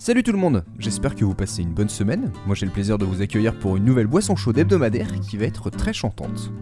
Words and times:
Salut 0.00 0.22
tout 0.22 0.30
le 0.30 0.38
monde, 0.38 0.64
j'espère 0.78 1.16
que 1.16 1.24
vous 1.24 1.34
passez 1.34 1.60
une 1.60 1.74
bonne 1.74 1.88
semaine. 1.88 2.30
Moi 2.46 2.54
j'ai 2.54 2.66
le 2.66 2.70
plaisir 2.72 2.98
de 2.98 3.04
vous 3.04 3.20
accueillir 3.20 3.58
pour 3.58 3.76
une 3.76 3.84
nouvelle 3.84 4.06
boisson 4.06 4.36
chaude 4.36 4.56
hebdomadaire 4.56 5.08
qui 5.28 5.36
va 5.36 5.44
être 5.44 5.70
très 5.70 5.92
chantante. 5.92 6.52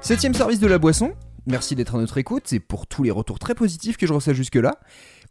Septième 0.00 0.32
service 0.32 0.58
de 0.58 0.66
la 0.66 0.78
boisson, 0.78 1.12
merci 1.46 1.74
d'être 1.74 1.96
à 1.96 1.98
notre 1.98 2.16
écoute 2.16 2.50
et 2.54 2.60
pour 2.60 2.86
tous 2.86 3.02
les 3.02 3.10
retours 3.10 3.38
très 3.38 3.54
positifs 3.54 3.98
que 3.98 4.06
je 4.06 4.14
reçois 4.14 4.32
jusque-là. 4.32 4.80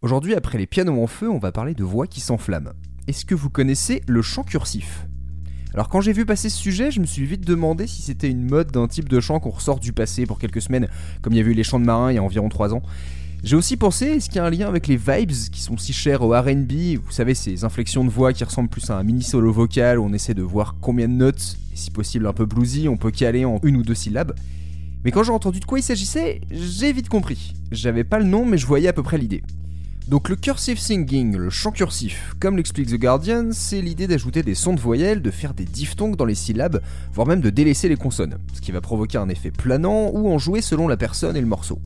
Aujourd'hui, 0.04 0.36
après 0.36 0.60
les 0.60 0.68
pianos 0.68 1.02
en 1.02 1.08
feu, 1.08 1.28
on 1.28 1.40
va 1.40 1.52
parler 1.52 1.74
de 1.74 1.84
voix 1.84 2.06
qui 2.06 2.22
s'enflamment. 2.22 2.74
Est-ce 3.08 3.26
que 3.26 3.34
vous 3.34 3.50
connaissez 3.50 4.04
le 4.08 4.22
chant 4.22 4.44
cursif? 4.44 5.08
Alors 5.74 5.90
quand 5.90 6.02
j'ai 6.02 6.14
vu 6.14 6.26
passer 6.26 6.50
ce 6.50 6.58
sujet, 6.58 6.92
je 6.92 7.00
me 7.00 7.06
suis 7.06 7.26
vite 7.26 7.46
demandé 7.46 7.88
si 7.88 8.02
c'était 8.02 8.30
une 8.30 8.50
mode 8.50 8.72
d'un 8.72 8.88
type 8.88 9.10
de 9.10 9.20
chant 9.20 9.40
qu'on 9.40 9.50
ressort 9.50 9.80
du 9.80 9.94
passé 9.94 10.26
pour 10.26 10.40
quelques 10.40 10.62
semaines, 10.62 10.88
comme 11.22 11.34
il 11.34 11.38
y 11.38 11.42
a 11.42 11.46
eu 11.46 11.54
les 11.54 11.64
chants 11.64 11.80
de 11.80 11.86
marins 11.86 12.12
il 12.12 12.16
y 12.16 12.18
a 12.18 12.24
environ 12.24 12.50
3 12.50 12.74
ans. 12.74 12.82
J'ai 13.44 13.56
aussi 13.56 13.78
pensé, 13.78 14.08
est-ce 14.08 14.30
qu'il 14.30 14.38
y 14.38 14.40
a 14.40 14.46
un 14.46 14.50
lien 14.50 14.68
avec 14.68 14.88
les 14.88 14.98
vibes 14.98 15.32
qui 15.52 15.62
sont 15.62 15.78
si 15.78 15.94
chers 15.94 16.24
au 16.24 16.30
RB 16.30 16.98
Vous 17.04 17.12
savez, 17.12 17.36
ces 17.36 17.64
inflexions 17.64 18.04
de 18.04 18.10
voix 18.10 18.34
qui 18.34 18.44
ressemblent 18.44 18.70
plus 18.70 18.90
à 18.90 18.98
un 18.98 19.04
mini 19.04 19.22
solo 19.22 19.52
vocal 19.52 20.00
où 20.00 20.06
on 20.06 20.14
essaie 20.14 20.34
de 20.34 20.42
voir 20.42 20.76
combien 20.82 21.08
de 21.08 21.14
notes, 21.14 21.58
et 21.72 21.76
si 21.76 21.92
possible 21.92 22.26
un 22.26 22.34
peu 22.34 22.46
bluesy, 22.46 22.88
on 22.88 22.98
peut 22.98 23.12
caler 23.12 23.46
en 23.46 23.60
une 23.64 23.78
ou 23.78 23.84
deux 23.84 23.94
syllabes. 23.94 24.34
Mais 25.06 25.12
quand 25.12 25.22
j'ai 25.22 25.32
entendu 25.32 25.60
de 25.60 25.66
quoi 25.66 25.80
il 25.80 25.84
s'agissait, 25.84 26.42
j'ai 26.50 26.92
vite 26.92 27.10
compris. 27.10 27.54
J'avais 27.72 28.04
pas 28.04 28.18
le 28.18 28.26
nom, 28.26 28.44
mais 28.44 28.58
je 28.58 28.66
voyais 28.66 28.88
à 28.88 28.94
peu 28.94 29.04
près 29.04 29.20
l'idée. 29.20 29.44
Donc 30.08 30.30
le 30.30 30.38
cursive 30.38 30.80
singing, 30.80 31.36
le 31.36 31.50
chant 31.50 31.72
cursif, 31.72 32.34
comme 32.40 32.56
l'explique 32.56 32.88
The 32.88 32.96
Guardian, 32.96 33.50
c'est 33.52 33.82
l'idée 33.82 34.08
d'ajouter 34.08 34.42
des 34.42 34.56
sons 34.56 34.74
de 34.74 34.80
voyelles, 34.80 35.22
de 35.22 35.32
faire 35.32 35.54
des 35.54 35.66
diphtongues 35.66 36.16
dans 36.16 36.24
les 36.24 36.34
syllabes, 36.34 36.82
voire 37.12 37.28
même 37.28 37.42
de 37.42 37.50
délaisser 37.50 37.90
les 37.90 37.98
consonnes, 37.98 38.38
ce 38.54 38.62
qui 38.62 38.72
va 38.72 38.80
provoquer 38.80 39.18
un 39.18 39.28
effet 39.28 39.52
planant 39.52 40.12
ou 40.14 40.30
en 40.32 40.38
jouer 40.38 40.62
selon 40.62 40.88
la 40.88 40.96
personne 40.96 41.36
et 41.36 41.42
le 41.42 41.48
morceau. 41.48 41.82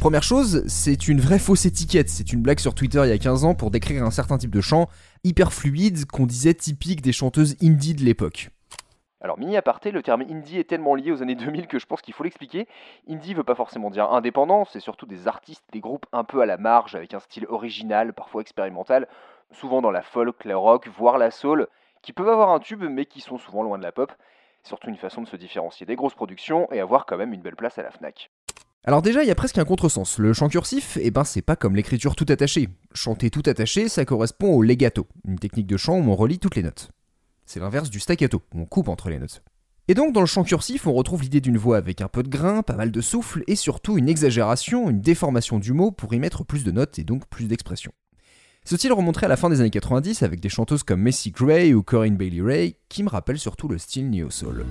Première 0.00 0.24
chose, 0.24 0.64
c'est 0.66 1.06
une 1.06 1.20
vraie 1.20 1.38
fausse 1.38 1.64
étiquette, 1.64 2.10
c'est 2.10 2.32
une 2.32 2.42
blague 2.42 2.58
sur 2.58 2.74
Twitter 2.74 3.02
il 3.04 3.10
y 3.10 3.12
a 3.12 3.18
15 3.18 3.44
ans 3.44 3.54
pour 3.54 3.70
décrire 3.70 4.04
un 4.04 4.10
certain 4.10 4.36
type 4.36 4.50
de 4.50 4.60
chant 4.60 4.88
hyper 5.22 5.52
fluide 5.52 6.06
qu'on 6.06 6.26
disait 6.26 6.54
typique 6.54 7.02
des 7.02 7.12
chanteuses 7.12 7.54
indie 7.62 7.94
de 7.94 8.02
l'époque. 8.02 8.50
Alors, 9.22 9.38
mini 9.38 9.56
aparté, 9.58 9.90
le 9.90 10.02
terme 10.02 10.22
indie 10.22 10.58
est 10.58 10.68
tellement 10.68 10.94
lié 10.94 11.12
aux 11.12 11.22
années 11.22 11.34
2000 11.34 11.66
que 11.66 11.78
je 11.78 11.84
pense 11.84 12.00
qu'il 12.00 12.14
faut 12.14 12.24
l'expliquer. 12.24 12.66
Indie 13.08 13.34
veut 13.34 13.44
pas 13.44 13.54
forcément 13.54 13.90
dire 13.90 14.10
indépendant, 14.10 14.64
c'est 14.64 14.80
surtout 14.80 15.04
des 15.04 15.28
artistes, 15.28 15.64
des 15.72 15.80
groupes 15.80 16.06
un 16.12 16.24
peu 16.24 16.40
à 16.40 16.46
la 16.46 16.56
marge, 16.56 16.94
avec 16.94 17.12
un 17.12 17.20
style 17.20 17.44
original, 17.48 18.14
parfois 18.14 18.40
expérimental, 18.40 19.08
souvent 19.52 19.82
dans 19.82 19.90
la 19.90 20.02
folk, 20.02 20.44
la 20.46 20.56
rock, 20.56 20.88
voire 20.88 21.18
la 21.18 21.30
soul, 21.30 21.68
qui 22.00 22.14
peuvent 22.14 22.30
avoir 22.30 22.50
un 22.50 22.60
tube 22.60 22.82
mais 22.82 23.04
qui 23.04 23.20
sont 23.20 23.36
souvent 23.36 23.62
loin 23.62 23.76
de 23.76 23.82
la 23.82 23.92
pop. 23.92 24.10
Surtout 24.62 24.88
une 24.88 24.96
façon 24.96 25.22
de 25.22 25.28
se 25.28 25.36
différencier 25.36 25.84
des 25.84 25.96
grosses 25.96 26.14
productions 26.14 26.70
et 26.72 26.80
avoir 26.80 27.04
quand 27.04 27.18
même 27.18 27.34
une 27.34 27.42
belle 27.42 27.56
place 27.56 27.78
à 27.78 27.82
la 27.82 27.90
Fnac. 27.90 28.30
Alors 28.84 29.02
déjà, 29.02 29.22
il 29.22 29.28
y 29.28 29.30
a 29.30 29.34
presque 29.34 29.58
un 29.58 29.64
contresens. 29.66 30.18
Le 30.18 30.32
chant 30.32 30.48
cursif, 30.48 30.96
eh 31.00 31.10
ben 31.10 31.24
c'est 31.24 31.42
pas 31.42 31.56
comme 31.56 31.76
l'écriture 31.76 32.16
tout 32.16 32.26
attachée. 32.30 32.68
Chanter 32.94 33.28
tout 33.28 33.42
attaché, 33.44 33.90
ça 33.90 34.06
correspond 34.06 34.54
au 34.54 34.62
legato, 34.62 35.06
une 35.26 35.38
technique 35.38 35.66
de 35.66 35.76
chant 35.76 35.98
où 35.98 36.10
on 36.10 36.16
relie 36.16 36.38
toutes 36.38 36.56
les 36.56 36.62
notes. 36.62 36.90
C'est 37.52 37.58
l'inverse 37.58 37.90
du 37.90 37.98
staccato, 37.98 38.42
on 38.54 38.64
coupe 38.64 38.86
entre 38.86 39.10
les 39.10 39.18
notes. 39.18 39.42
Et 39.88 39.94
donc 39.94 40.12
dans 40.12 40.20
le 40.20 40.26
chant 40.26 40.44
cursif, 40.44 40.86
on 40.86 40.92
retrouve 40.92 41.22
l'idée 41.22 41.40
d'une 41.40 41.58
voix 41.58 41.78
avec 41.78 42.00
un 42.00 42.06
peu 42.06 42.22
de 42.22 42.28
grain, 42.28 42.62
pas 42.62 42.76
mal 42.76 42.92
de 42.92 43.00
souffle, 43.00 43.42
et 43.48 43.56
surtout 43.56 43.98
une 43.98 44.08
exagération, 44.08 44.88
une 44.88 45.00
déformation 45.00 45.58
du 45.58 45.72
mot 45.72 45.90
pour 45.90 46.14
y 46.14 46.20
mettre 46.20 46.44
plus 46.44 46.62
de 46.62 46.70
notes 46.70 47.00
et 47.00 47.02
donc 47.02 47.26
plus 47.26 47.46
d'expression. 47.46 47.90
Ce 48.64 48.76
style 48.76 48.92
remonterait 48.92 49.26
à 49.26 49.28
la 49.28 49.36
fin 49.36 49.50
des 49.50 49.58
années 49.58 49.70
90 49.70 50.22
avec 50.22 50.38
des 50.38 50.48
chanteuses 50.48 50.84
comme 50.84 51.00
Messi 51.00 51.32
Gray 51.32 51.74
ou 51.74 51.82
Corinne 51.82 52.16
Bailey 52.16 52.40
Ray, 52.40 52.76
qui 52.88 53.02
me 53.02 53.08
rappellent 53.08 53.40
surtout 53.40 53.66
le 53.66 53.78
style 53.78 54.10
neo-soul. 54.10 54.64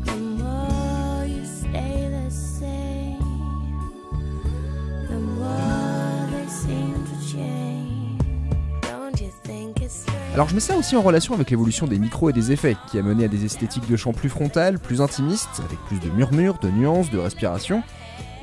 Alors 10.39 10.47
je 10.47 10.55
mets 10.55 10.61
ça 10.61 10.77
aussi 10.77 10.95
en 10.95 11.01
relation 11.01 11.33
avec 11.33 11.49
l'évolution 11.49 11.85
des 11.85 11.99
micros 11.99 12.29
et 12.29 12.33
des 12.33 12.53
effets, 12.53 12.77
qui 12.89 12.97
a 12.97 13.01
mené 13.01 13.25
à 13.25 13.27
des 13.27 13.43
esthétiques 13.43 13.89
de 13.89 13.97
chant 13.97 14.13
plus 14.13 14.29
frontales, 14.29 14.79
plus 14.79 15.01
intimistes, 15.01 15.61
avec 15.65 15.77
plus 15.79 15.99
de 15.99 16.09
murmures, 16.15 16.59
de 16.59 16.69
nuances, 16.69 17.11
de 17.11 17.17
respiration. 17.17 17.83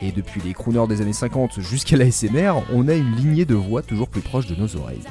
Et 0.03 0.13
depuis 0.13 0.43
les 0.43 0.53
crooners 0.53 0.89
des 0.89 1.01
années 1.01 1.15
50 1.15 1.59
jusqu'à 1.61 1.97
la 1.97 2.11
SMR, 2.11 2.53
on 2.75 2.89
a 2.89 2.93
une 2.93 3.17
lignée 3.17 3.47
de 3.47 3.55
voix 3.55 3.81
toujours 3.81 4.11
plus 4.11 4.21
proche 4.21 4.47
de 4.47 4.55
nos 4.55 4.77
oreilles. 4.77 5.05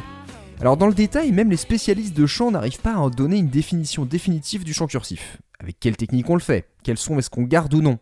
Alors 0.61 0.77
dans 0.77 0.85
le 0.85 0.93
détail, 0.93 1.31
même 1.31 1.49
les 1.49 1.57
spécialistes 1.57 2.15
de 2.15 2.27
chant 2.27 2.51
n'arrivent 2.51 2.81
pas 2.81 2.93
à 2.93 2.99
en 2.99 3.09
donner 3.09 3.37
une 3.37 3.49
définition 3.49 4.05
définitive 4.05 4.63
du 4.63 4.75
chant 4.75 4.85
cursif. 4.85 5.37
Avec 5.59 5.79
quelle 5.79 5.97
technique 5.97 6.29
on 6.29 6.35
le 6.35 6.39
fait? 6.39 6.69
Quels 6.83 6.99
sons 6.99 7.17
est-ce 7.17 7.31
qu'on 7.31 7.45
garde 7.45 7.73
ou 7.73 7.81
non? 7.81 7.97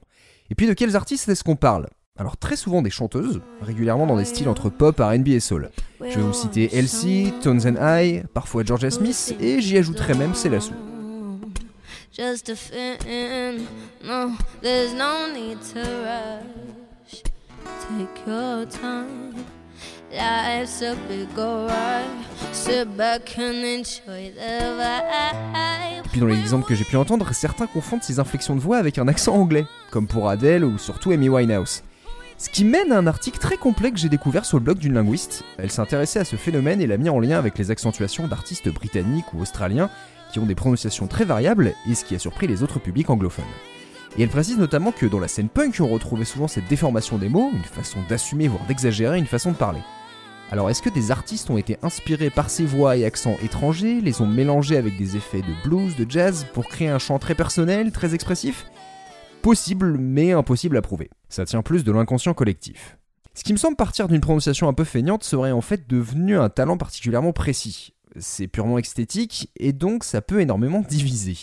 Et 0.49 0.55
puis 0.55 0.67
de 0.67 0.73
quels 0.73 0.97
artistes 0.97 1.29
est-ce 1.29 1.45
qu'on 1.45 1.55
parle? 1.55 1.87
Alors 2.15 2.37
très 2.37 2.55
souvent 2.55 2.83
des 2.83 2.91
chanteuses, 2.91 3.41
régulièrement 3.61 4.05
dans 4.05 4.17
des 4.17 4.25
styles 4.25 4.47
entre 4.47 4.69
pop, 4.69 4.99
R&B 4.99 5.29
et 5.29 5.39
soul. 5.39 5.71
Je 5.99 6.15
vais 6.15 6.21
vous 6.21 6.31
citer 6.31 6.69
Elsie, 6.77 7.33
Tones 7.41 7.61
and 7.65 7.75
I, 7.81 8.21
parfois 8.35 8.63
Georgia 8.63 8.91
Smith, 8.91 9.35
et 9.39 9.59
j'y 9.61 9.79
ajouterai 9.79 10.13
même 10.13 10.35
Céla 10.35 10.59
Sou. 10.59 10.73
Puis 26.11 26.19
dans 26.19 26.27
les 26.27 26.39
exemples 26.39 26.67
que 26.67 26.75
j'ai 26.75 26.83
pu 26.83 26.95
entendre, 26.95 27.33
certains 27.33 27.65
confondent 27.65 28.03
ces 28.03 28.19
inflexions 28.19 28.55
de 28.55 28.59
voix 28.59 28.77
avec 28.77 28.99
un 28.99 29.07
accent 29.07 29.33
anglais, 29.33 29.65
comme 29.89 30.05
pour 30.05 30.29
Adele 30.29 30.63
ou 30.63 30.77
surtout 30.77 31.09
Amy 31.09 31.27
Winehouse. 31.27 31.81
Ce 32.43 32.49
qui 32.49 32.65
mène 32.65 32.91
à 32.91 32.97
un 32.97 33.07
article 33.07 33.39
très 33.39 33.55
complet 33.55 33.89
que 33.89 33.97
j'ai 33.97 34.09
découvert 34.09 34.43
sur 34.43 34.57
le 34.57 34.65
blog 34.65 34.77
d'une 34.77 34.95
linguiste. 34.95 35.45
Elle 35.57 35.71
s'intéressait 35.71 36.19
à 36.19 36.25
ce 36.25 36.35
phénomène 36.35 36.81
et 36.81 36.87
l'a 36.87 36.97
mis 36.97 37.07
en 37.07 37.21
lien 37.21 37.37
avec 37.37 37.57
les 37.57 37.71
accentuations 37.71 38.27
d'artistes 38.27 38.67
britanniques 38.67 39.33
ou 39.33 39.41
australiens 39.41 39.89
qui 40.29 40.39
ont 40.39 40.45
des 40.45 40.53
prononciations 40.53 41.07
très 41.07 41.23
variables 41.23 41.73
et 41.89 41.95
ce 41.95 42.03
qui 42.03 42.15
a 42.15 42.19
surpris 42.19 42.47
les 42.47 42.61
autres 42.61 42.79
publics 42.79 43.09
anglophones. 43.09 43.45
Et 44.17 44.23
elle 44.23 44.29
précise 44.29 44.57
notamment 44.57 44.91
que 44.91 45.05
dans 45.05 45.21
la 45.21 45.29
scène 45.29 45.47
punk, 45.47 45.77
on 45.79 45.87
retrouvait 45.87 46.25
souvent 46.25 46.49
cette 46.49 46.67
déformation 46.67 47.17
des 47.17 47.29
mots, 47.29 47.49
une 47.53 47.63
façon 47.63 47.99
d'assumer 48.09 48.49
voire 48.49 48.65
d'exagérer 48.65 49.17
une 49.17 49.25
façon 49.25 49.53
de 49.53 49.57
parler. 49.57 49.81
Alors 50.51 50.69
est-ce 50.69 50.81
que 50.81 50.89
des 50.89 51.11
artistes 51.11 51.49
ont 51.49 51.57
été 51.57 51.77
inspirés 51.81 52.29
par 52.29 52.49
ces 52.49 52.65
voix 52.65 52.97
et 52.97 53.05
accents 53.05 53.37
étrangers, 53.41 54.01
les 54.01 54.19
ont 54.19 54.27
mélangés 54.27 54.75
avec 54.75 54.97
des 54.97 55.15
effets 55.15 55.43
de 55.43 55.63
blues, 55.63 55.95
de 55.95 56.05
jazz 56.11 56.45
pour 56.53 56.67
créer 56.67 56.89
un 56.89 56.99
chant 56.99 57.19
très 57.19 57.35
personnel, 57.35 57.93
très 57.93 58.13
expressif? 58.13 58.65
Possible, 59.43 59.97
mais 59.97 60.31
impossible 60.31 60.77
à 60.77 60.81
prouver. 60.81 61.09
Ça 61.27 61.43
tient 61.43 61.63
plus 61.63 61.83
de 61.83 61.91
l'inconscient 61.91 62.33
collectif. 62.33 62.97
Ce 63.33 63.43
qui 63.43 63.51
me 63.51 63.57
semble 63.57 63.75
partir 63.75 64.07
d'une 64.07 64.21
prononciation 64.21 64.69
un 64.69 64.73
peu 64.73 64.85
feignante 64.85 65.25
serait 65.25 65.51
en 65.51 65.59
fait 65.59 65.85
devenu 65.89 66.37
un 66.37 66.47
talent 66.47 66.77
particulièrement 66.77 67.33
précis. 67.33 67.93
C'est 68.17 68.47
purement 68.47 68.77
esthétique 68.77 69.51
et 69.57 69.73
donc 69.73 70.05
ça 70.05 70.21
peut 70.21 70.39
énormément 70.39 70.79
diviser. 70.79 71.35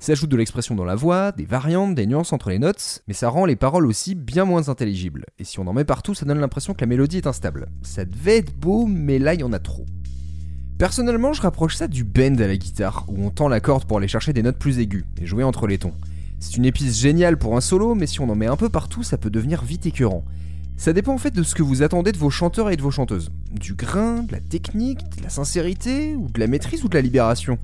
Ça 0.00 0.10
ajoute 0.10 0.28
de 0.28 0.36
l'expression 0.36 0.74
dans 0.74 0.84
la 0.84 0.96
voix, 0.96 1.30
des 1.30 1.44
variantes, 1.44 1.94
des 1.94 2.08
nuances 2.08 2.32
entre 2.32 2.50
les 2.50 2.58
notes, 2.58 3.04
mais 3.06 3.14
ça 3.14 3.28
rend 3.28 3.44
les 3.44 3.54
paroles 3.54 3.86
aussi 3.86 4.16
bien 4.16 4.44
moins 4.44 4.68
intelligibles. 4.68 5.24
Et 5.38 5.44
si 5.44 5.60
on 5.60 5.68
en 5.68 5.72
met 5.72 5.84
partout, 5.84 6.16
ça 6.16 6.26
donne 6.26 6.40
l'impression 6.40 6.74
que 6.74 6.80
la 6.80 6.88
mélodie 6.88 7.18
est 7.18 7.28
instable. 7.28 7.68
Ça 7.82 8.04
devait 8.04 8.38
être 8.38 8.56
beau, 8.58 8.86
mais 8.86 9.20
là 9.20 9.34
il 9.34 9.40
y 9.42 9.44
en 9.44 9.52
a 9.52 9.60
trop. 9.60 9.86
Personnellement, 10.78 11.32
je 11.32 11.42
rapproche 11.42 11.76
ça 11.76 11.86
du 11.86 12.02
bend 12.02 12.40
à 12.40 12.48
la 12.48 12.56
guitare, 12.56 13.04
où 13.06 13.24
on 13.24 13.30
tend 13.30 13.46
la 13.46 13.60
corde 13.60 13.84
pour 13.84 13.98
aller 13.98 14.08
chercher 14.08 14.32
des 14.32 14.42
notes 14.42 14.58
plus 14.58 14.80
aiguës 14.80 15.04
et 15.20 15.26
jouer 15.26 15.44
entre 15.44 15.68
les 15.68 15.78
tons. 15.78 15.94
C'est 16.48 16.58
une 16.58 16.64
épice 16.64 17.00
géniale 17.00 17.38
pour 17.38 17.56
un 17.56 17.60
solo, 17.60 17.96
mais 17.96 18.06
si 18.06 18.20
on 18.20 18.30
en 18.30 18.36
met 18.36 18.46
un 18.46 18.54
peu 18.54 18.68
partout, 18.68 19.02
ça 19.02 19.18
peut 19.18 19.30
devenir 19.30 19.64
vite 19.64 19.84
écœurant. 19.84 20.24
Ça 20.76 20.92
dépend 20.92 21.12
en 21.12 21.18
fait 21.18 21.32
de 21.32 21.42
ce 21.42 21.56
que 21.56 21.62
vous 21.64 21.82
attendez 21.82 22.12
de 22.12 22.18
vos 22.18 22.30
chanteurs 22.30 22.70
et 22.70 22.76
de 22.76 22.82
vos 22.82 22.92
chanteuses. 22.92 23.32
Du 23.50 23.74
grain, 23.74 24.22
de 24.22 24.30
la 24.30 24.38
technique, 24.38 25.00
de 25.18 25.24
la 25.24 25.28
sincérité, 25.28 26.14
ou 26.14 26.28
de 26.28 26.38
la 26.38 26.46
maîtrise 26.46 26.84
ou 26.84 26.88
de 26.88 26.94
la 26.94 27.00
libération. 27.00 27.58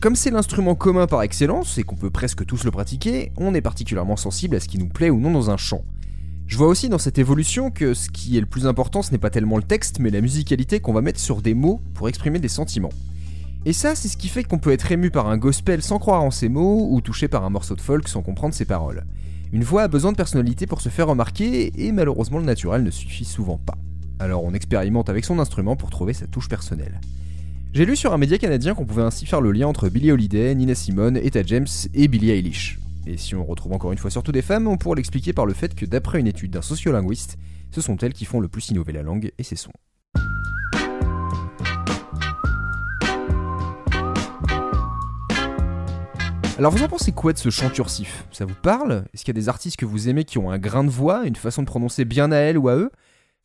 Comme 0.00 0.16
c'est 0.16 0.32
l'instrument 0.32 0.74
commun 0.74 1.06
par 1.06 1.22
excellence 1.22 1.78
et 1.78 1.84
qu'on 1.84 1.94
peut 1.94 2.10
presque 2.10 2.44
tous 2.44 2.64
le 2.64 2.72
pratiquer, 2.72 3.30
on 3.36 3.54
est 3.54 3.60
particulièrement 3.60 4.16
sensible 4.16 4.56
à 4.56 4.60
ce 4.60 4.66
qui 4.66 4.78
nous 4.78 4.88
plaît 4.88 5.10
ou 5.10 5.20
non 5.20 5.30
dans 5.30 5.50
un 5.50 5.56
chant. 5.56 5.84
Je 6.48 6.56
vois 6.56 6.66
aussi 6.66 6.88
dans 6.88 6.98
cette 6.98 7.20
évolution 7.20 7.70
que 7.70 7.94
ce 7.94 8.08
qui 8.08 8.36
est 8.36 8.40
le 8.40 8.46
plus 8.46 8.66
important, 8.66 9.02
ce 9.02 9.12
n'est 9.12 9.18
pas 9.18 9.30
tellement 9.30 9.56
le 9.56 9.62
texte, 9.62 10.00
mais 10.00 10.10
la 10.10 10.20
musicalité 10.20 10.80
qu'on 10.80 10.92
va 10.92 11.00
mettre 11.00 11.20
sur 11.20 11.42
des 11.42 11.54
mots 11.54 11.80
pour 11.94 12.08
exprimer 12.08 12.40
des 12.40 12.48
sentiments. 12.48 12.92
Et 13.66 13.72
ça, 13.72 13.96
c'est 13.96 14.06
ce 14.06 14.16
qui 14.16 14.28
fait 14.28 14.44
qu'on 14.44 14.60
peut 14.60 14.70
être 14.70 14.92
ému 14.92 15.10
par 15.10 15.26
un 15.26 15.36
gospel 15.36 15.82
sans 15.82 15.98
croire 15.98 16.22
en 16.22 16.30
ses 16.30 16.48
mots, 16.48 16.86
ou 16.88 17.00
touché 17.00 17.26
par 17.26 17.44
un 17.44 17.50
morceau 17.50 17.74
de 17.74 17.80
folk 17.80 18.06
sans 18.06 18.22
comprendre 18.22 18.54
ses 18.54 18.64
paroles. 18.64 19.04
Une 19.52 19.64
voix 19.64 19.82
a 19.82 19.88
besoin 19.88 20.12
de 20.12 20.16
personnalité 20.16 20.68
pour 20.68 20.80
se 20.80 20.88
faire 20.88 21.08
remarquer, 21.08 21.72
et 21.74 21.90
malheureusement 21.90 22.38
le 22.38 22.44
naturel 22.44 22.84
ne 22.84 22.92
suffit 22.92 23.24
souvent 23.24 23.58
pas. 23.58 23.76
Alors 24.20 24.44
on 24.44 24.54
expérimente 24.54 25.08
avec 25.08 25.24
son 25.24 25.40
instrument 25.40 25.74
pour 25.74 25.90
trouver 25.90 26.12
sa 26.12 26.28
touche 26.28 26.48
personnelle. 26.48 27.00
J'ai 27.72 27.84
lu 27.84 27.96
sur 27.96 28.12
un 28.12 28.18
média 28.18 28.38
canadien 28.38 28.72
qu'on 28.76 28.86
pouvait 28.86 29.02
ainsi 29.02 29.26
faire 29.26 29.40
le 29.40 29.50
lien 29.50 29.66
entre 29.66 29.88
Billie 29.88 30.12
Holiday, 30.12 30.54
Nina 30.54 30.76
Simone, 30.76 31.16
Etta 31.16 31.42
James 31.42 31.66
et 31.92 32.06
Billie 32.06 32.30
Eilish. 32.30 32.78
Et 33.08 33.16
si 33.16 33.34
on 33.34 33.44
retrouve 33.44 33.72
encore 33.72 33.90
une 33.90 33.98
fois 33.98 34.12
surtout 34.12 34.30
des 34.30 34.42
femmes, 34.42 34.68
on 34.68 34.76
pourrait 34.76 34.98
l'expliquer 34.98 35.32
par 35.32 35.44
le 35.44 35.54
fait 35.54 35.74
que 35.74 35.86
d'après 35.86 36.20
une 36.20 36.28
étude 36.28 36.52
d'un 36.52 36.62
sociolinguiste, 36.62 37.36
ce 37.72 37.80
sont 37.80 37.96
elles 37.96 38.14
qui 38.14 38.26
font 38.26 38.38
le 38.38 38.46
plus 38.46 38.68
innover 38.68 38.92
la 38.92 39.02
langue 39.02 39.32
et 39.36 39.42
ses 39.42 39.56
sons. 39.56 39.72
Alors 46.58 46.72
vous 46.72 46.82
en 46.82 46.88
pensez 46.88 47.12
quoi 47.12 47.34
de 47.34 47.38
ce 47.38 47.50
chant 47.50 47.68
cursif? 47.68 48.26
Ça 48.32 48.46
vous 48.46 48.54
parle? 48.54 49.04
Est-ce 49.12 49.26
qu'il 49.26 49.34
y 49.34 49.38
a 49.38 49.40
des 49.40 49.50
artistes 49.50 49.76
que 49.76 49.84
vous 49.84 50.08
aimez 50.08 50.24
qui 50.24 50.38
ont 50.38 50.50
un 50.50 50.56
grain 50.58 50.84
de 50.84 50.88
voix, 50.88 51.26
une 51.26 51.36
façon 51.36 51.60
de 51.60 51.66
prononcer 51.66 52.06
bien 52.06 52.32
à 52.32 52.36
elle 52.36 52.56
ou 52.56 52.70
à 52.70 52.76
eux? 52.76 52.90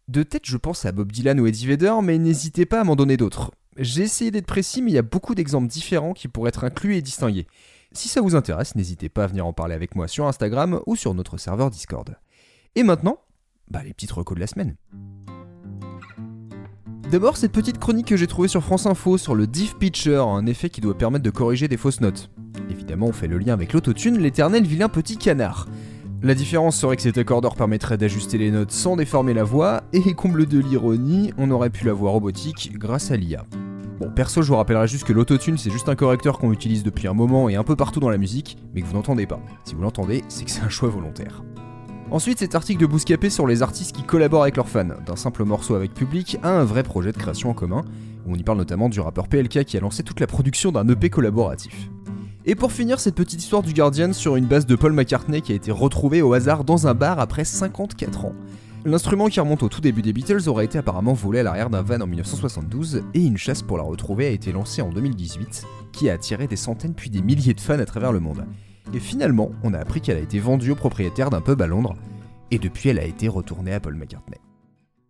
De 0.07 0.23
tête, 0.23 0.45
je 0.45 0.55
pense 0.55 0.85
à 0.85 0.93
Bob 0.93 1.11
Dylan 1.11 1.37
ou 1.41 1.45
Eddie 1.45 1.67
Vedder, 1.67 1.93
mais 2.01 2.17
n'hésitez 2.17 2.65
pas 2.65 2.79
à 2.79 2.83
m'en 2.85 2.95
donner 2.95 3.17
d'autres. 3.17 3.51
J'ai 3.77 4.03
essayé 4.03 4.31
d'être 4.31 4.45
précis, 4.45 4.81
mais 4.81 4.91
il 4.91 4.93
y 4.93 4.97
a 4.97 5.01
beaucoup 5.01 5.35
d'exemples 5.35 5.67
différents 5.67 6.13
qui 6.13 6.29
pourraient 6.29 6.49
être 6.49 6.63
inclus 6.63 6.95
et 6.95 7.01
distingués. 7.01 7.47
Si 7.91 8.07
ça 8.07 8.21
vous 8.21 8.35
intéresse, 8.35 8.75
n'hésitez 8.75 9.09
pas 9.09 9.25
à 9.25 9.27
venir 9.27 9.45
en 9.45 9.51
parler 9.51 9.75
avec 9.75 9.95
moi 9.95 10.07
sur 10.07 10.25
Instagram 10.25 10.79
ou 10.85 10.95
sur 10.95 11.13
notre 11.13 11.37
serveur 11.37 11.69
Discord. 11.69 12.15
Et 12.75 12.83
maintenant, 12.83 13.19
bah 13.69 13.83
les 13.83 13.93
petites 13.93 14.13
recos 14.13 14.35
de 14.35 14.39
la 14.41 14.47
semaine. 14.47 14.77
D'abord, 17.11 17.35
cette 17.35 17.51
petite 17.51 17.77
chronique 17.77 18.07
que 18.07 18.15
j'ai 18.15 18.27
trouvée 18.27 18.47
sur 18.47 18.63
France 18.63 18.85
Info 18.85 19.17
sur 19.17 19.35
le 19.35 19.47
Diff 19.47 19.77
Pitcher, 19.77 20.23
un 20.25 20.45
effet 20.45 20.69
qui 20.69 20.79
doit 20.79 20.97
permettre 20.97 21.25
de 21.25 21.29
corriger 21.29 21.67
des 21.67 21.75
fausses 21.75 21.99
notes. 21.99 22.29
On 22.99 23.11
fait 23.11 23.27
le 23.27 23.37
lien 23.37 23.53
avec 23.53 23.73
l'autotune, 23.73 24.17
l'éternel 24.17 24.63
vilain 24.63 24.89
petit 24.89 25.17
canard. 25.17 25.67
La 26.21 26.35
différence 26.35 26.77
serait 26.77 26.97
que 26.97 27.01
cet 27.01 27.17
accordeur 27.17 27.55
permettrait 27.55 27.97
d'ajuster 27.97 28.37
les 28.37 28.51
notes 28.51 28.71
sans 28.71 28.95
déformer 28.95 29.33
la 29.33 29.43
voix, 29.43 29.81
et 29.93 30.13
comble 30.13 30.45
de 30.45 30.59
l'ironie, 30.59 31.33
on 31.37 31.49
aurait 31.49 31.71
pu 31.71 31.85
la 31.85 31.93
voix 31.93 32.11
robotique 32.11 32.73
grâce 32.75 33.09
à 33.11 33.17
l'IA. 33.17 33.45
Bon, 33.99 34.09
perso, 34.09 34.41
je 34.41 34.47
vous 34.47 34.55
rappellerai 34.55 34.87
juste 34.87 35.03
que 35.03 35.13
l'autotune, 35.13 35.57
c'est 35.57 35.71
juste 35.71 35.89
un 35.89 35.95
correcteur 35.95 36.37
qu'on 36.37 36.51
utilise 36.51 36.83
depuis 36.83 37.07
un 37.07 37.13
moment 37.13 37.49
et 37.49 37.55
un 37.55 37.63
peu 37.63 37.75
partout 37.75 37.99
dans 37.99 38.09
la 38.09 38.17
musique, 38.17 38.57
mais 38.73 38.81
que 38.81 38.87
vous 38.87 38.93
n'entendez 38.93 39.25
pas. 39.25 39.39
Si 39.63 39.73
vous 39.73 39.81
l'entendez, 39.81 40.23
c'est 40.27 40.45
que 40.45 40.51
c'est 40.51 40.61
un 40.61 40.69
choix 40.69 40.89
volontaire. 40.89 41.43
Ensuite, 42.11 42.39
cet 42.39 42.55
article 42.55 42.81
de 42.81 42.87
Bouscapé 42.87 43.29
sur 43.29 43.47
les 43.47 43.61
artistes 43.63 43.95
qui 43.95 44.03
collaborent 44.03 44.43
avec 44.43 44.57
leurs 44.57 44.67
fans, 44.67 44.89
d'un 45.05 45.15
simple 45.15 45.45
morceau 45.45 45.75
avec 45.75 45.93
public 45.93 46.37
à 46.43 46.49
un 46.49 46.65
vrai 46.65 46.83
projet 46.83 47.11
de 47.13 47.17
création 47.17 47.49
en 47.49 47.53
commun, 47.53 47.83
où 48.27 48.33
on 48.33 48.35
y 48.35 48.43
parle 48.43 48.57
notamment 48.57 48.89
du 48.89 48.99
rappeur 48.99 49.27
PLK 49.27 49.63
qui 49.63 49.77
a 49.77 49.79
lancé 49.79 50.03
toute 50.03 50.19
la 50.19 50.27
production 50.27 50.71
d'un 50.71 50.87
EP 50.87 51.09
collaboratif. 51.09 51.89
Et 52.43 52.55
pour 52.55 52.71
finir, 52.71 52.99
cette 52.99 53.13
petite 53.13 53.39
histoire 53.39 53.61
du 53.61 53.71
Guardian 53.71 54.13
sur 54.13 54.35
une 54.35 54.47
base 54.47 54.65
de 54.65 54.75
Paul 54.75 54.93
McCartney 54.93 55.43
qui 55.43 55.51
a 55.51 55.55
été 55.55 55.71
retrouvée 55.71 56.23
au 56.23 56.33
hasard 56.33 56.63
dans 56.63 56.87
un 56.87 56.95
bar 56.95 57.19
après 57.19 57.45
54 57.45 58.25
ans. 58.25 58.33
L'instrument 58.83 59.27
qui 59.27 59.39
remonte 59.39 59.61
au 59.61 59.69
tout 59.69 59.79
début 59.79 60.01
des 60.01 60.11
Beatles 60.11 60.49
aurait 60.49 60.65
été 60.65 60.79
apparemment 60.79 61.13
volé 61.13 61.39
à 61.39 61.43
l'arrière 61.43 61.69
d'un 61.69 61.83
van 61.83 62.01
en 62.01 62.07
1972 62.07 63.03
et 63.13 63.23
une 63.23 63.37
chasse 63.37 63.61
pour 63.61 63.77
la 63.77 63.83
retrouver 63.83 64.25
a 64.25 64.31
été 64.31 64.51
lancée 64.51 64.81
en 64.81 64.89
2018 64.89 65.65
qui 65.91 66.09
a 66.09 66.13
attiré 66.13 66.47
des 66.47 66.55
centaines 66.55 66.95
puis 66.95 67.11
des 67.11 67.21
milliers 67.21 67.53
de 67.53 67.61
fans 67.61 67.77
à 67.77 67.85
travers 67.85 68.11
le 68.11 68.19
monde. 68.19 68.43
Et 68.91 68.99
finalement, 68.99 69.51
on 69.61 69.75
a 69.75 69.77
appris 69.77 70.01
qu'elle 70.01 70.17
a 70.17 70.21
été 70.21 70.39
vendue 70.39 70.71
au 70.71 70.75
propriétaire 70.75 71.29
d'un 71.29 71.41
pub 71.41 71.61
à 71.61 71.67
Londres 71.67 71.93
et 72.49 72.57
depuis 72.57 72.89
elle 72.89 72.97
a 72.97 73.05
été 73.05 73.27
retournée 73.27 73.73
à 73.73 73.79
Paul 73.79 73.93
McCartney. 73.93 74.39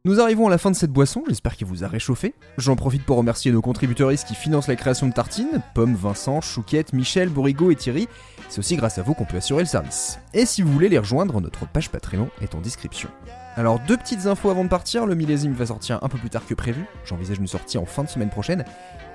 Nous 0.04 0.20
arrivons 0.20 0.48
à 0.48 0.50
la 0.50 0.58
fin 0.58 0.72
de 0.72 0.76
cette 0.76 0.92
boisson, 0.92 1.24
j'espère 1.28 1.56
qu'elle 1.56 1.68
vous 1.68 1.84
a 1.84 1.88
réchauffé. 1.88 2.34
J'en 2.58 2.76
profite 2.76 3.04
pour 3.04 3.18
remercier 3.18 3.52
nos 3.52 3.62
contributeurs 3.62 4.12
qui 4.12 4.34
financent 4.34 4.68
la 4.68 4.76
création 4.76 5.06
de 5.06 5.14
tartines, 5.14 5.62
Pomme, 5.76 5.94
Vincent, 5.94 6.42
Chouquette, 6.42 6.92
Michel, 6.94 7.30
Bourrigo 7.30 7.70
et 7.70 7.76
Thierry. 7.76 8.08
C'est 8.50 8.58
aussi 8.58 8.78
grâce 8.78 8.98
à 8.98 9.04
vous 9.04 9.14
qu'on 9.14 9.26
peut 9.26 9.38
assurer 9.38 9.62
le 9.62 9.68
service. 9.68 10.18
Et 10.34 10.48
si 10.48 10.64
vous 10.64 10.72
voulez 10.74 10.90
les 10.90 10.98
rejoindre, 10.98 11.40
notre 11.40 11.68
page 11.68 11.92
Patreon 11.92 12.30
est 12.42 12.56
en 12.56 12.62
description. 12.62 13.10
Alors 13.56 13.80
deux 13.88 13.96
petites 13.96 14.26
infos 14.26 14.50
avant 14.50 14.64
de 14.64 14.70
partir, 14.70 15.06
le 15.06 15.14
millésime 15.14 15.54
va 15.54 15.68
sortir 15.68 16.00
un 16.02 16.10
peu 16.10 16.18
plus 16.18 16.32
tard 16.32 16.48
que 16.48 16.56
prévu, 16.56 16.86
j'envisage 17.06 17.38
une 17.38 17.46
sortie 17.46 17.78
en 17.78 17.86
fin 17.86 18.04
de 18.04 18.10
semaine 18.10 18.32
prochaine. 18.32 18.66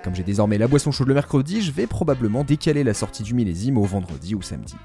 Comme 0.04 0.14
j'ai 0.14 0.22
désormais 0.22 0.56
la 0.56 0.68
boisson 0.68 0.92
chaude 0.92 1.08
le 1.08 1.14
mercredi, 1.14 1.62
je 1.62 1.72
vais 1.72 1.88
probablement 1.88 2.44
décaler 2.44 2.84
la 2.84 2.94
sortie 2.94 3.24
du 3.24 3.34
millésime 3.34 3.76
au 3.76 3.82
vendredi 3.82 4.36
ou 4.36 4.42
samedi. 4.42 4.76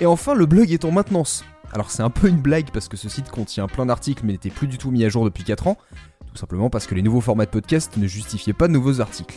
Et 0.00 0.06
enfin, 0.06 0.34
le 0.34 0.46
blog 0.46 0.72
est 0.72 0.84
en 0.84 0.90
maintenance. 0.90 1.44
Alors 1.72 1.90
c'est 1.90 2.02
un 2.02 2.10
peu 2.10 2.28
une 2.28 2.40
blague 2.40 2.70
parce 2.70 2.88
que 2.88 2.96
ce 2.96 3.08
site 3.08 3.30
contient 3.30 3.66
plein 3.66 3.86
d'articles 3.86 4.22
mais 4.24 4.32
n'était 4.32 4.50
plus 4.50 4.68
du 4.68 4.78
tout 4.78 4.90
mis 4.90 5.04
à 5.04 5.08
jour 5.08 5.24
depuis 5.24 5.42
4 5.42 5.66
ans, 5.66 5.78
tout 6.26 6.36
simplement 6.36 6.70
parce 6.70 6.86
que 6.86 6.94
les 6.94 7.02
nouveaux 7.02 7.20
formats 7.20 7.46
de 7.46 7.50
podcast 7.50 7.96
ne 7.96 8.06
justifiaient 8.06 8.52
pas 8.52 8.68
de 8.68 8.72
nouveaux 8.72 9.00
articles. 9.00 9.36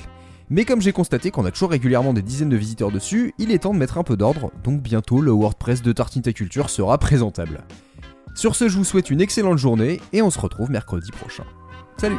Mais 0.49 0.65
comme 0.65 0.81
j'ai 0.81 0.91
constaté 0.91 1.31
qu'on 1.31 1.45
a 1.45 1.51
toujours 1.51 1.69
régulièrement 1.69 2.13
des 2.13 2.21
dizaines 2.21 2.49
de 2.49 2.57
visiteurs 2.57 2.91
dessus, 2.91 3.33
il 3.37 3.51
est 3.51 3.59
temps 3.59 3.73
de 3.73 3.79
mettre 3.79 3.97
un 3.97 4.03
peu 4.03 4.17
d'ordre, 4.17 4.51
donc 4.63 4.81
bientôt 4.81 5.21
le 5.21 5.31
WordPress 5.31 5.81
de 5.81 5.91
Tartinta 5.91 6.33
Culture 6.33 6.69
sera 6.69 6.97
présentable. 6.97 7.61
Sur 8.35 8.55
ce, 8.55 8.67
je 8.67 8.77
vous 8.77 8.83
souhaite 8.83 9.09
une 9.09 9.21
excellente 9.21 9.57
journée 9.57 10.01
et 10.11 10.21
on 10.21 10.29
se 10.29 10.39
retrouve 10.39 10.71
mercredi 10.71 11.11
prochain. 11.11 11.45
Salut 11.97 12.17